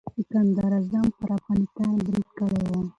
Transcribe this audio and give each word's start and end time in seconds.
سکندر 0.15 0.71
اعظم 0.77 1.05
پر 1.17 1.29
افغانستان 1.37 1.91
برید 2.05 2.29
کړی 2.37 2.59
و. 2.63 2.71